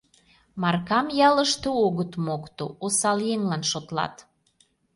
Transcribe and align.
Маркам 0.61 1.07
ялыште 1.27 1.69
огыт 1.85 2.11
мокто, 2.25 2.65
осал 2.85 3.17
еҥлан 3.33 3.63
шотлат. 3.71 4.15